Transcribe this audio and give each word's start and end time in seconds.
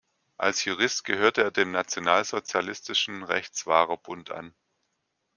Als 0.37 0.65
Jurist 0.65 1.03
gehörte 1.03 1.43
er 1.43 1.51
dem 1.51 1.69
Nationalsozialistischen 1.71 3.21
Rechtswahrerbund 3.21 4.31
an. 4.31 4.55